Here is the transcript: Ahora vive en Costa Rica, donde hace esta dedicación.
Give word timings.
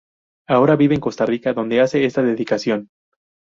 Ahora 0.47 0.75
vive 0.77 0.95
en 0.95 0.99
Costa 0.99 1.27
Rica, 1.27 1.53
donde 1.53 1.79
hace 1.79 2.05
esta 2.05 2.23
dedicación. 2.23 2.89